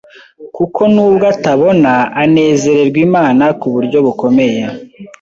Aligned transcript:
kuko 0.55 0.81
nubwo 0.93 1.25
atabona 1.33 1.91
anezererwa 2.23 2.99
Imana 3.07 3.45
ku 3.59 3.67
buryo 3.73 3.97
bukomeye, 4.05 4.61